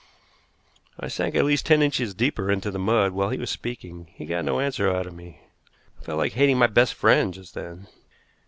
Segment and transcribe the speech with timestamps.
[0.99, 4.07] I sank at least ten inches deeper into the mud while he was speaking.
[4.15, 5.41] He got no answer out of me.
[6.01, 7.85] I felt like hating my best friend just then.